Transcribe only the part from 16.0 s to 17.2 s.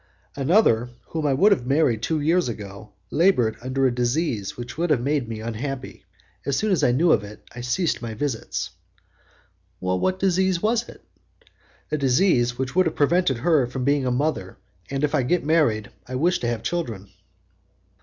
I wish to have children."